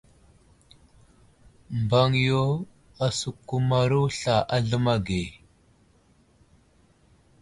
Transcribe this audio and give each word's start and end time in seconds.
Mbaŋ 1.81 2.09
yo 2.27 2.43
asəkumaro 3.05 4.01
sla 4.17 4.35
a 4.55 4.57
zləma 4.65 4.95
ge. 5.05 5.21